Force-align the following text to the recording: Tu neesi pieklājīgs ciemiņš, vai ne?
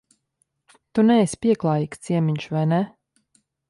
Tu 0.95 1.05
neesi 1.11 1.39
pieklājīgs 1.45 2.05
ciemiņš, 2.09 2.53
vai 2.57 2.69
ne? 2.75 2.85